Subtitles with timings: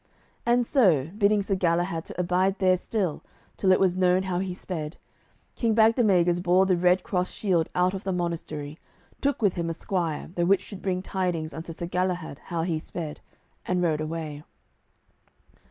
[0.47, 3.21] And so, bidding Sir Galahad to abide there still,
[3.55, 4.97] till it was known how he sped,
[5.55, 8.79] King Bagdemagus bore the red cross shield out of the monastery,
[9.21, 12.79] took with him a squire, the which should bring tidings unto Sir Galahad how he
[12.79, 13.21] sped,
[13.67, 14.41] and rode away.